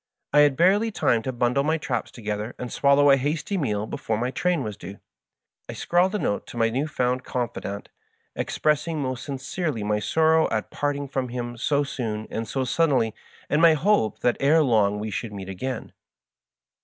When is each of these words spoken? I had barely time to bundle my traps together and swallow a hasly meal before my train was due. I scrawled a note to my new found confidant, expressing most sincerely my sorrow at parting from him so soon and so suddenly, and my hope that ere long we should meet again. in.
I 0.33 0.39
had 0.39 0.57
barely 0.57 0.89
time 0.89 1.21
to 1.21 1.31
bundle 1.31 1.61
my 1.63 1.77
traps 1.77 2.09
together 2.09 2.55
and 2.57 2.73
swallow 2.73 3.11
a 3.11 3.17
hasly 3.17 3.55
meal 3.55 3.85
before 3.85 4.17
my 4.17 4.31
train 4.31 4.63
was 4.63 4.75
due. 4.75 4.99
I 5.69 5.73
scrawled 5.73 6.15
a 6.15 6.17
note 6.17 6.47
to 6.47 6.57
my 6.57 6.71
new 6.71 6.87
found 6.87 7.23
confidant, 7.23 7.87
expressing 8.35 8.99
most 8.99 9.23
sincerely 9.23 9.83
my 9.83 9.99
sorrow 9.99 10.49
at 10.49 10.71
parting 10.71 11.07
from 11.07 11.29
him 11.29 11.55
so 11.55 11.83
soon 11.83 12.25
and 12.31 12.47
so 12.47 12.63
suddenly, 12.63 13.13
and 13.47 13.61
my 13.61 13.75
hope 13.75 14.21
that 14.21 14.37
ere 14.39 14.63
long 14.63 14.97
we 14.97 15.11
should 15.11 15.33
meet 15.33 15.49
again. 15.49 15.83
in. 15.83 15.93